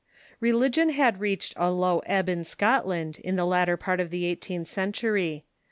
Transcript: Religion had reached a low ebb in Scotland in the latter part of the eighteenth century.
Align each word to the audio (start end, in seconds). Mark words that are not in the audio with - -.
Religion 0.39 0.89
had 0.89 1.19
reached 1.19 1.53
a 1.57 1.69
low 1.69 1.99
ebb 2.07 2.27
in 2.27 2.43
Scotland 2.43 3.19
in 3.23 3.35
the 3.35 3.45
latter 3.45 3.77
part 3.77 3.99
of 3.99 4.09
the 4.09 4.25
eighteenth 4.25 4.67
century. 4.67 5.45